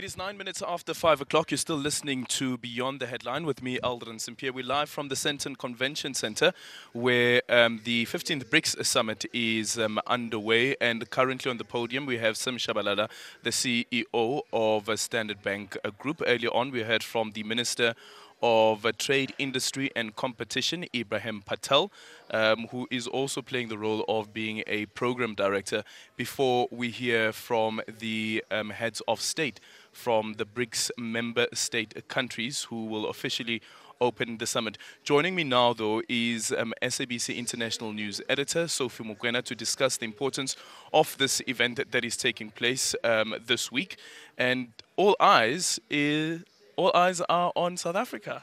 [0.00, 1.50] It is nine minutes after five o'clock.
[1.50, 4.50] You're still listening to Beyond the Headline with me, Aldrin Sampear.
[4.50, 6.54] We're live from the Sandton Convention Center,
[6.94, 10.74] where um, the 15th BRICS Summit is um, underway.
[10.80, 13.10] And currently on the podium, we have Sim Shabalala,
[13.42, 16.22] the CEO of uh, Standard Bank uh, Group.
[16.26, 17.94] Earlier on, we heard from the Minister
[18.42, 21.92] of uh, Trade, Industry and Competition, Ibrahim Patel,
[22.30, 25.84] um, who is also playing the role of being a program director.
[26.16, 29.60] Before we hear from the um, heads of state
[29.92, 33.60] from the BRICS member state countries who will officially
[34.00, 34.78] open the summit.
[35.04, 40.06] Joining me now, though, is um, SABC International News editor Sophie Mokoena to discuss the
[40.06, 40.56] importance
[40.94, 43.96] of this event that, that is taking place um, this week.
[44.38, 46.42] And all eyes is
[46.76, 48.42] all eyes are on South Africa.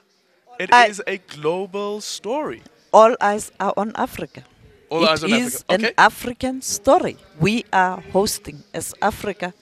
[0.59, 2.61] It I- is a global story.
[2.93, 4.43] all eyes are on Africa.
[4.89, 5.73] All It eyes on is Africa.
[5.73, 5.87] Okay.
[5.87, 7.17] an African story.
[7.39, 9.53] We are hosting as Africa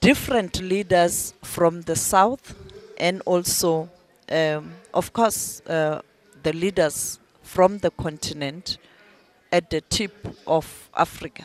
[0.00, 2.54] different leaders from the south
[2.98, 3.88] and also,
[4.30, 6.00] um, of course, uh,
[6.42, 8.78] the leaders from the continent
[9.52, 10.14] at the tip
[10.46, 11.44] of Africa,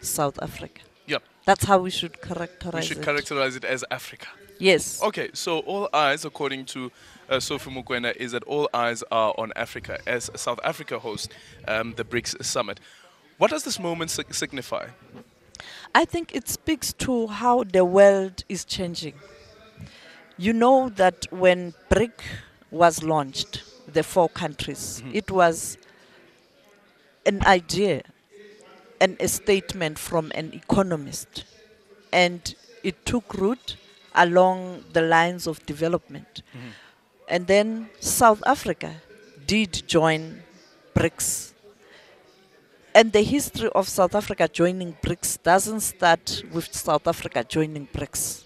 [0.00, 0.80] South Africa.
[1.06, 1.22] Yep.
[1.44, 3.04] That's how we should characterize We should it.
[3.04, 4.28] characterize it as Africa.
[4.58, 5.02] yes.
[5.02, 6.90] Okay, so all eyes, according to
[7.28, 11.28] uh, Sophie Mokoena, is that all eyes are on Africa as South Africa hosts
[11.66, 12.80] um, the BRICS summit.
[13.38, 14.88] What does this moment sig- signify?
[15.94, 19.14] I think it speaks to how the world is changing.
[20.36, 22.22] You know that when BRIC
[22.70, 25.16] was launched, the four countries, mm-hmm.
[25.16, 25.78] it was
[27.26, 28.02] an idea
[29.00, 31.44] and a statement from an economist.
[32.12, 33.76] And it took root
[34.14, 36.42] along the lines of development.
[36.56, 36.68] Mm-hmm.
[37.28, 38.96] And then South Africa
[39.46, 40.42] did join
[40.94, 41.52] BRICS
[42.98, 48.42] and the history of South Africa joining BRICS doesn't start with South Africa joining BRICS.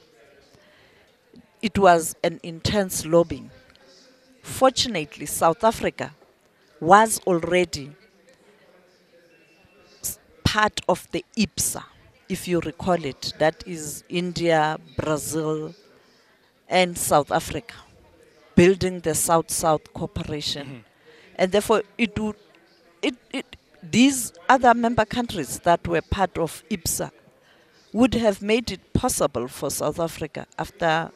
[1.63, 3.51] It was an intense lobbying.
[4.43, 6.15] Fortunately, South Africa
[6.81, 7.93] was already
[10.45, 11.83] part of the IBSA,
[12.29, 13.33] if you recall it.
[13.39, 15.75] That is India, Brazil,
[16.69, 17.77] and South Africa,
[18.55, 20.67] building the South South cooperation.
[20.67, 21.37] Mm-hmm.
[21.37, 22.37] And therefore, it would
[23.01, 27.11] it, it, these other member countries that were part of IBSA
[27.93, 31.11] would have made it possible for South Africa after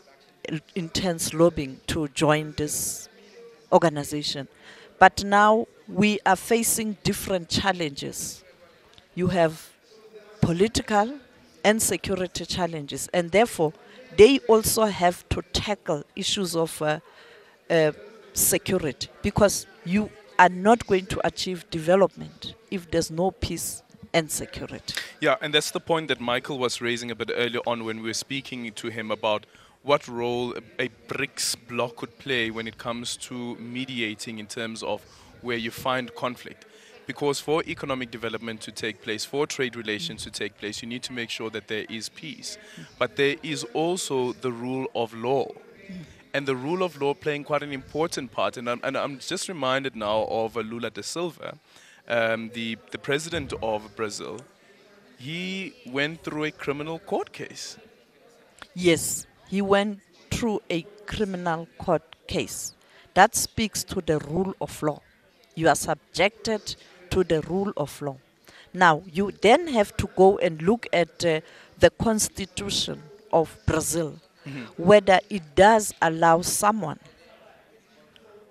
[0.75, 3.09] intense lobbying to join this
[3.72, 4.49] organization.
[4.99, 8.44] But now we are facing different challenges.
[9.15, 9.71] You have
[10.41, 11.19] political
[11.65, 13.72] and security challenges, and therefore
[14.16, 17.00] they also have to tackle issues of uh,
[17.69, 17.93] uh,
[18.33, 23.82] security because you are not going to achieve development if there's no peace
[24.12, 24.94] and security.
[25.20, 28.08] Yeah, and that's the point that Michael was raising a bit earlier on when we
[28.08, 29.47] were speaking to him about
[29.82, 35.02] what role a, BRICS bloc could play when it comes to mediating in terms of
[35.42, 36.64] where you find conflict.
[37.06, 41.04] Because for economic development to take place, for trade relations to take place, you need
[41.04, 42.58] to make sure that there is peace.
[42.98, 45.47] But there is also the rule of law.
[46.36, 48.58] And the rule of law playing quite an important part.
[48.58, 51.56] And I'm, and I'm just reminded now of uh, Lula da Silva,
[52.06, 54.42] um, the, the president of Brazil.
[55.19, 57.78] He went through a criminal court case.
[58.74, 62.74] Yes, he went through a criminal court case.
[63.14, 65.00] That speaks to the rule of law.
[65.54, 66.76] You are subjected
[67.12, 68.18] to the rule of law.
[68.74, 71.41] Now, you then have to go and look at uh,
[71.78, 74.80] the constitution of Brazil, Mm-hmm.
[74.80, 77.00] whether it does allow someone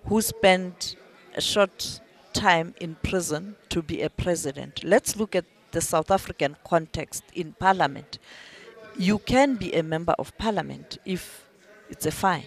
[0.07, 0.97] who spent
[1.35, 2.01] a short
[2.33, 4.83] time in prison to be a president.
[4.83, 8.19] Let's look at the South African context in parliament.
[8.97, 11.47] You can be a member of parliament if
[11.89, 12.43] it's a fine.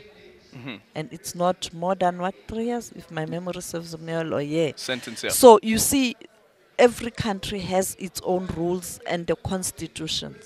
[0.54, 0.76] Mm-hmm.
[0.94, 4.42] And it's not more than what, three years, if my memory serves me well, or
[4.42, 4.72] yeah.
[4.76, 5.30] Sentence, yeah.
[5.30, 6.16] So you see,
[6.78, 10.36] every country has its own rules and the constitution.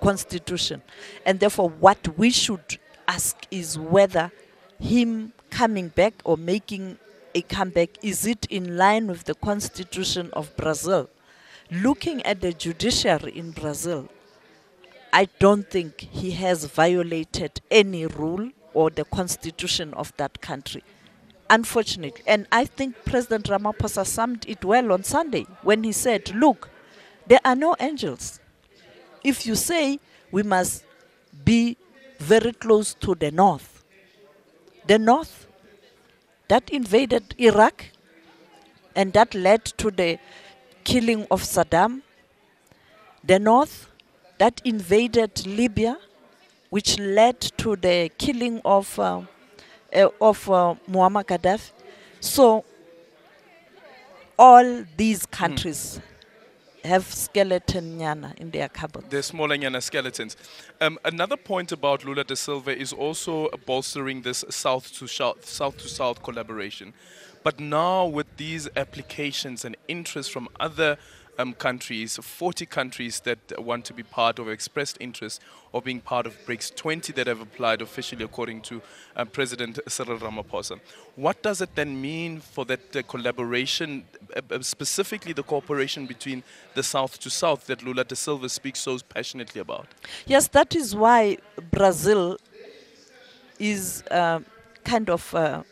[0.00, 0.82] Constitution,
[1.24, 2.78] and therefore, what we should
[3.08, 4.30] ask is whether
[4.78, 6.98] him coming back or making
[7.34, 11.08] a comeback is it in line with the constitution of Brazil?
[11.70, 14.08] Looking at the judiciary in Brazil,
[15.12, 20.82] I don't think he has violated any rule or the constitution of that country.
[21.50, 22.22] Unfortunately.
[22.26, 26.70] And I think President Ramaphosa summed it well on Sunday when he said, Look,
[27.26, 28.40] there are no angels.
[29.24, 29.98] If you say
[30.30, 30.84] we must
[31.44, 31.76] be
[32.18, 33.72] very close to the north,
[34.86, 35.46] the North
[36.48, 37.86] that invaded Iraq
[38.94, 40.18] and that led to the
[40.84, 42.02] killing of Saddam.
[43.24, 43.88] The North
[44.38, 45.96] that invaded Libya,
[46.70, 49.22] which led to the killing of uh,
[49.94, 51.70] uh, of uh, Muammar Gaddafi.
[52.20, 52.64] So
[54.38, 56.00] all these countries
[56.84, 59.10] have skeleton yana in their cupboard.
[59.10, 60.36] The smaller Nyana skeletons.
[60.80, 65.78] Um, another point about Lula da Silva is also bolstering this south to south, south
[65.78, 66.92] to south collaboration.
[67.42, 70.96] But now with these applications and interest from other
[71.42, 75.40] um, countries, 40 countries that want to be part of expressed interest
[75.74, 78.80] of being part of BRICS, 20 that have applied officially according to
[79.16, 80.78] uh, President Cyril Ramaphosa.
[81.16, 84.04] What does it then mean for that uh, collaboration,
[84.36, 86.42] uh, uh, specifically the cooperation between
[86.74, 89.86] the South to South that Lula da Silva speaks so passionately about?
[90.26, 91.38] Yes, that is why
[91.70, 92.38] Brazil
[93.58, 94.40] is uh,
[94.84, 95.62] kind of uh,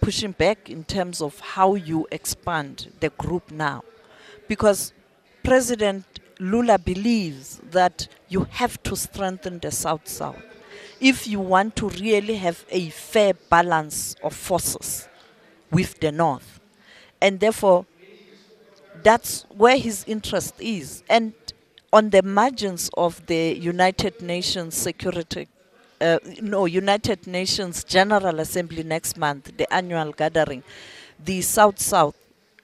[0.00, 3.82] pushing back in terms of how you expand the group now.
[4.48, 4.92] Because
[5.42, 6.04] President
[6.40, 10.42] Lula believes that you have to strengthen the South South
[11.00, 15.08] if you want to really have a fair balance of forces
[15.70, 16.60] with the North.
[17.20, 17.86] And therefore,
[19.02, 21.02] that's where his interest is.
[21.08, 21.34] And
[21.92, 25.48] on the margins of the United Nations Security,
[26.00, 30.62] uh, no, United Nations General Assembly next month, the annual gathering,
[31.24, 32.16] the South South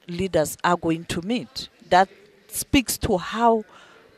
[0.07, 1.69] leaders are going to meet.
[1.91, 2.09] That
[2.49, 3.65] speaks to how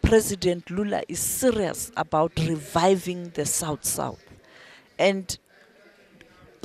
[0.03, 4.23] President Lula is serious about reviving the South South.
[4.99, 5.37] And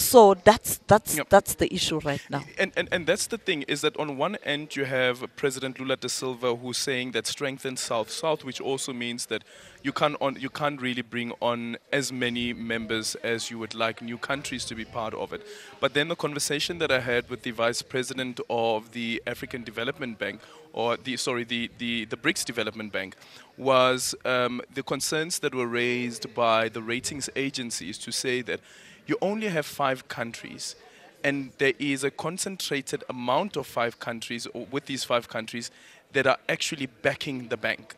[0.02, 1.30] so that's that's Yep.
[1.30, 2.44] that's the issue right now.
[2.58, 5.96] And, and and that's the thing is that on one end you have President Lula
[5.98, 9.44] da Silva who's saying that strengthen South South, which also means that
[9.84, 14.02] you can't on you can't really bring on as many members as you would like
[14.02, 15.42] new countries to be part of it.
[15.80, 20.18] But then the conversation that I had with the Vice President of the African Development
[20.18, 20.42] Bank,
[20.74, 23.16] or the sorry the the, the BRICS Development Bank,
[23.58, 28.60] was um, the concerns that were raised by the ratings agencies to say that
[29.08, 30.76] you only have five countries
[31.24, 35.72] and there is a concentrated amount of five countries or with these five countries
[36.14, 37.96] that are actually backing the bank.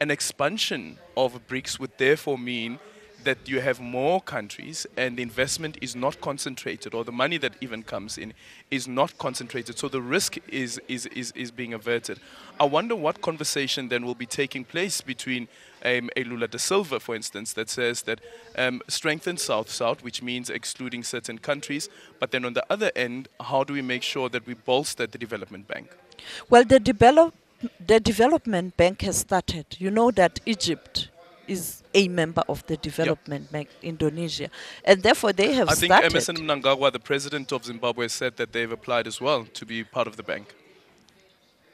[0.00, 2.78] An expansion of BRICS would therefore mean
[3.24, 7.54] that you have more countries and the investment is not concentrated or the money that
[7.60, 8.32] even comes in
[8.70, 12.18] is not concentrated so the risk is is is, is being averted
[12.60, 15.48] i wonder what conversation then will be taking place between
[15.84, 18.20] um, a Lula da Silva, for instance, that says that
[18.56, 21.88] um, strengthen South South, which means excluding certain countries.
[22.20, 25.18] But then on the other end, how do we make sure that we bolster the
[25.18, 25.90] development bank?
[26.48, 27.34] Well, the develop
[27.84, 29.66] the development bank has started.
[29.78, 31.08] You know that Egypt
[31.46, 34.48] is a member of the development bank, Indonesia,
[34.84, 36.12] and therefore they have I think started.
[36.12, 40.06] Emmerson Mnangagwa, the president of Zimbabwe, said that they've applied as well to be part
[40.06, 40.54] of the bank.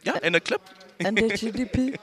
[0.04, 0.62] Yeah, in a clip.
[1.00, 1.96] and the GDP.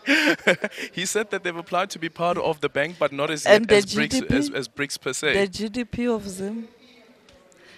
[0.94, 3.70] He said that they've applied to be part of the bank, but not as, And
[3.70, 5.46] yet as, the BRICS, as, as BRICS per se.
[5.46, 6.68] the GDP of Zim.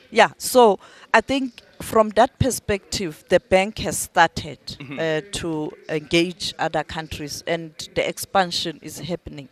[0.10, 0.80] Yeah, so
[1.14, 4.60] I think from that perspective, the bank has started
[4.98, 9.50] uh, to engage other countries and the expansion is happening.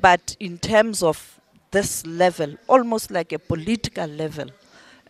[0.00, 1.40] But in terms of
[1.70, 4.46] this level, almost like a political level,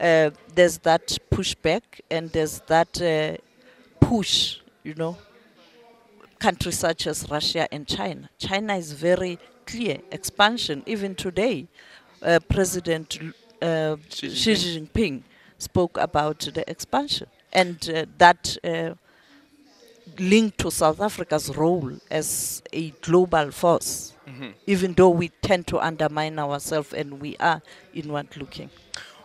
[0.01, 3.37] uh, there's that pushback and there's that uh,
[4.05, 5.17] push, you know,
[6.39, 8.29] countries such as Russia and China.
[8.39, 10.83] China is very clear expansion.
[10.87, 11.67] Even today,
[12.23, 13.19] uh, President
[13.63, 15.23] uh, Xi Xi Jinping
[15.59, 18.95] spoke about the expansion and uh, that uh,
[20.19, 24.15] linked to South Africa's role as a global force.
[24.67, 27.63] Even though we tend to undermine ourselves and we are
[27.95, 28.69] inward looking.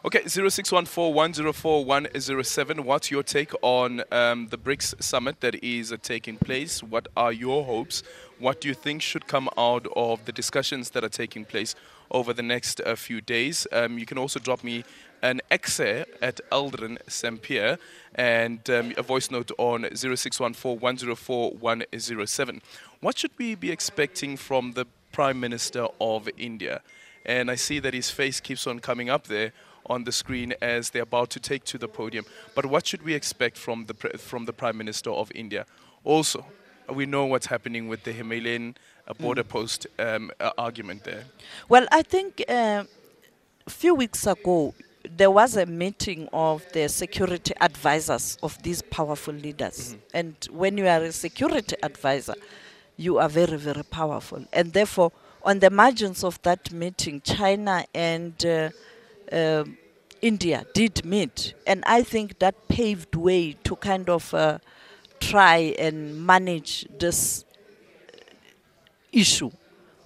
[0.06, 2.82] Okay, 0614-104-107.
[2.82, 6.84] What's your take on um, the BRICS summit that is uh, taking place?
[6.84, 8.04] What are your hopes?
[8.38, 11.74] What do you think should come out of the discussions that are taking place
[12.14, 13.68] over the next uh, few days?
[13.72, 14.86] Um, you can also drop me
[15.22, 17.78] an exe at Aldrin Sampear
[18.16, 22.62] and um, a voice note on 0614-104-107.
[23.00, 26.82] What should we be expecting from the Prime Minister of India?
[27.26, 29.54] And I see that his face keeps on coming up there
[29.86, 32.26] on the screen as they're about to take to the podium.
[32.56, 35.66] But what should we expect from the from the Prime Minister of India?
[36.04, 36.46] Also,
[36.94, 38.76] we know what's happening with the Himalayan
[39.08, 41.26] uh, border post um, uh, argument there.
[41.70, 42.84] Well, I think uh,
[43.66, 44.74] a few weeks ago,
[45.18, 49.96] there was a meeting of the security advisors of these powerful leaders.
[50.14, 52.36] And when you are a security advisor,
[52.96, 54.46] you are very, very powerful.
[54.54, 55.12] And therefore,
[55.44, 58.70] on the margins of that meeting, China and uh,
[59.32, 59.78] um
[60.24, 64.60] India did meet, and I think that paved way to kind of uh,
[65.20, 67.44] try and manage this
[69.14, 69.52] issue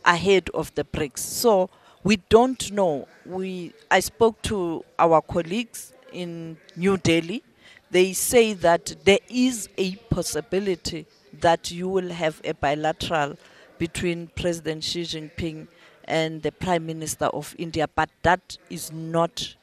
[0.05, 1.19] ahead of the BRICS.
[1.19, 1.69] So
[2.03, 3.07] we don't know.
[3.25, 7.43] We I spoke to our colleagues in New Delhi.
[7.89, 11.05] They say that there is a possibility
[11.39, 13.37] that you will have a bilateral
[13.77, 15.67] between President Xi Jinping
[16.05, 19.55] and the Prime Minister of India, but that is not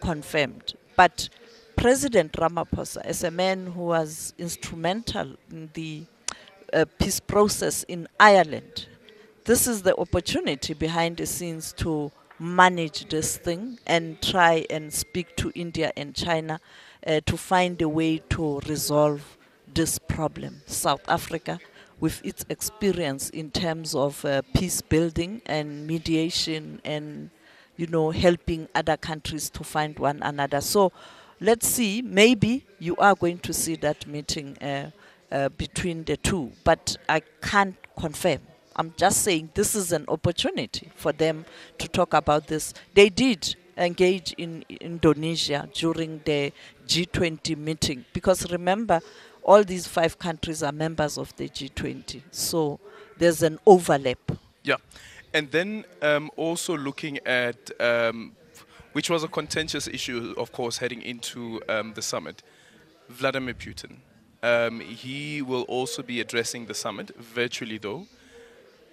[0.00, 0.74] confirmed.
[0.96, 1.28] But
[1.76, 6.04] President Ramaphosa, as a man who was instrumental in the
[6.72, 8.86] uh, peace process in Ireland,
[9.44, 15.36] this is the opportunity behind the scenes to manage this thing and try and speak
[15.36, 16.60] to India and China
[17.06, 19.38] uh, to find a way to resolve
[19.72, 20.62] this problem.
[20.66, 21.60] South Africa,
[22.00, 27.30] with its experience in terms of uh, peace building and mediation and
[27.76, 30.60] you know helping other countries to find one another.
[30.60, 30.92] So
[31.40, 32.02] let's see.
[32.02, 34.90] Maybe you are going to see that meeting uh,
[35.30, 38.40] uh, between the two, but I can't confirm.
[38.76, 41.46] I'm just saying this is an opportunity for them
[41.78, 42.74] to talk about this.
[42.94, 46.52] They did engage in Indonesia during the
[46.86, 49.00] G20 meeting because remember,
[49.42, 52.22] all these five countries are members of the G20.
[52.32, 52.80] So
[53.16, 54.32] there's an overlap.
[54.64, 54.76] Yeah.
[55.32, 58.32] And then um, also looking at, um,
[58.92, 62.42] which was a contentious issue, of course, heading into um, the summit,
[63.08, 63.98] Vladimir Putin.
[64.46, 68.06] Um, he will also be addressing the summit, virtually though.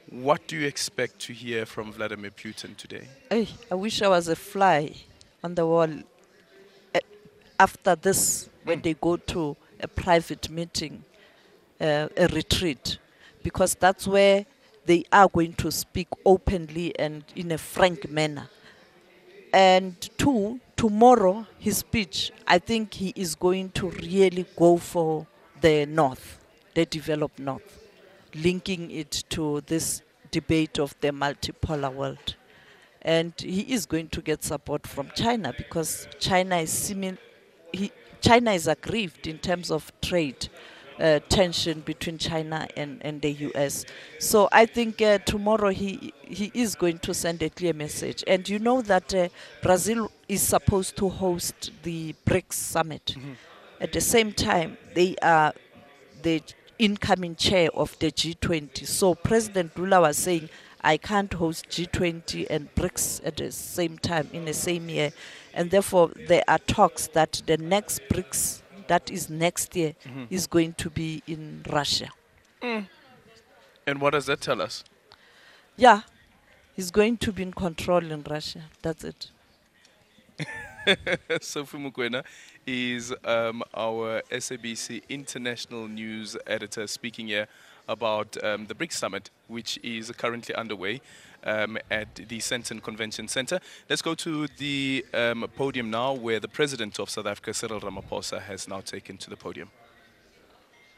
[0.09, 3.07] What do you expect to hear from Vladimir Putin today?
[3.29, 4.95] Hey, I wish I was a fly
[5.43, 5.91] on the wall
[6.95, 6.99] uh,
[7.59, 11.03] after this when they go to a private meeting,
[11.79, 12.97] uh, a retreat,
[13.43, 14.47] because that's where
[14.85, 18.49] they are going to speak openly and in a frank manner.
[19.53, 25.27] And two, tomorrow, his speech, I think he is going to really go for
[25.63, 26.39] the North,
[26.73, 27.79] the developed North,
[28.35, 32.35] linking it to this debate of the multipolar world.
[33.01, 37.17] And he is going to get support from China because China is similar.
[38.19, 40.49] China is aggrieved in terms of trade
[40.99, 43.85] uh, tension between China and, and the US.
[44.19, 48.23] So I think uh, tomorrow he he is going to send a clear message.
[48.27, 49.29] And you know that uh,
[49.61, 53.15] Brazil is supposed to host the BRICS summit.
[53.17, 53.33] Mm-hmm.
[53.83, 55.53] At the same time, they are
[56.21, 56.41] the
[56.79, 58.87] incoming chair of the G20.
[58.87, 60.47] So President Lula was saying,
[60.81, 65.11] I can't host G20 and BRICS at the same time in the same year.
[65.53, 70.25] And therefore, there are talks that the next BRICS that is next year mm-hmm.
[70.29, 72.07] is going to be in Russia.
[72.61, 72.87] Mm.
[73.85, 74.85] And what does that tell us?
[75.75, 76.03] Yeah,
[76.73, 78.61] he's going to be in control in Russia.
[78.81, 79.29] That's it.
[81.41, 82.23] Sophie Mokoena
[82.67, 87.47] is um, our SABC international news editor speaking here
[87.87, 91.01] about um, the BRICS summit, which is currently underway
[91.43, 93.59] um, at the Sandton Convention Center.
[93.89, 98.41] Let's go to the um, podium now, where the president of South Africa, Cyril Ramaphosa,
[98.41, 99.69] has now taken to the podium.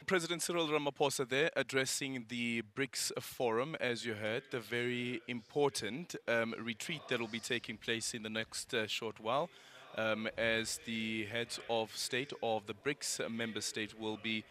[0.07, 6.53] President Cyril Ramaphosa there addressing the BRICS forum, as you heard, the very important um,
[6.59, 9.49] retreat that will be taking place in the next uh, short while.
[9.97, 14.43] Um, as the heads of state of the BRICS member state will be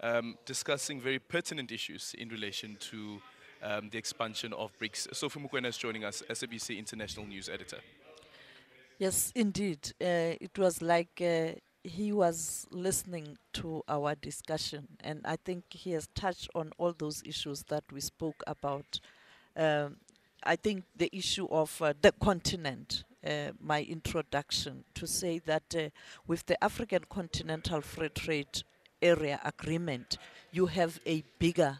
[0.00, 3.20] um, discussing very pertinent issues in relation to
[3.62, 5.14] um, the expansion of BRICS.
[5.14, 7.78] Sophie Mokoena is joining us, SABC International News Editor.
[8.98, 9.92] Yes, indeed.
[10.00, 15.92] Uh, it was like uh, he was listening to our discussion, and I think he
[15.92, 19.00] has touched on all those issues that we spoke about.
[19.56, 19.96] Um,
[20.42, 25.88] I think the issue of uh, the continent, uh, my introduction, to say that uh,
[26.26, 28.62] with the African Continental Free Trade
[29.02, 30.18] Area Agreement,
[30.52, 31.78] you have a bigger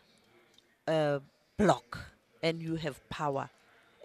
[0.88, 1.20] uh,
[1.56, 1.98] bloc
[2.42, 3.48] and you have power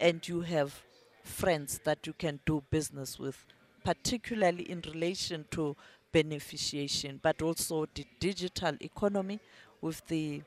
[0.00, 0.82] and you have
[1.24, 3.46] friends that you can do business with,
[3.84, 5.76] particularly in relation to
[6.12, 9.40] beneficiation, but also the digital economy
[9.80, 10.42] with the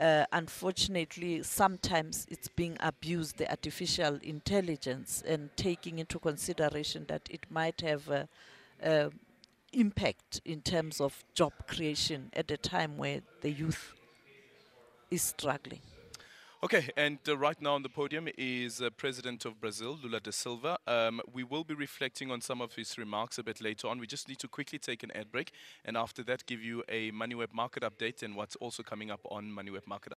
[0.00, 7.44] uh, unfortunately, sometimes it's being abused, the artificial intelligence, and taking into consideration that it
[7.50, 8.28] might have a,
[8.82, 9.10] a
[9.72, 13.94] impact in terms of job creation at a time where the youth
[15.10, 15.80] is struggling.
[16.62, 20.30] Okay, and uh, right now on the podium is uh, President of Brazil, Lula da
[20.30, 20.78] Silva.
[20.86, 23.98] Um, we will be reflecting on some of his remarks a bit later on.
[23.98, 25.52] We just need to quickly take an ad break,
[25.86, 29.44] and after that, give you a MoneyWeb market update and what's also coming up on
[29.46, 30.12] MoneyWeb market.